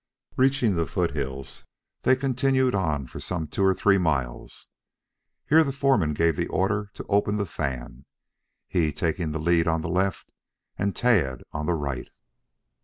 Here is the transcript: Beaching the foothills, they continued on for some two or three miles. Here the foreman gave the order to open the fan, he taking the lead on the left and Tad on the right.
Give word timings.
Beaching 0.35 0.73
the 0.75 0.87
foothills, 0.87 1.63
they 2.01 2.15
continued 2.15 2.73
on 2.73 3.05
for 3.05 3.19
some 3.19 3.45
two 3.45 3.63
or 3.63 3.71
three 3.75 3.99
miles. 3.99 4.65
Here 5.45 5.63
the 5.63 5.71
foreman 5.71 6.15
gave 6.15 6.35
the 6.37 6.47
order 6.47 6.89
to 6.95 7.05
open 7.05 7.37
the 7.37 7.45
fan, 7.45 8.05
he 8.67 8.91
taking 8.91 9.31
the 9.31 9.37
lead 9.37 9.67
on 9.67 9.81
the 9.81 9.89
left 9.89 10.31
and 10.75 10.95
Tad 10.95 11.43
on 11.51 11.67
the 11.67 11.75
right. 11.75 12.07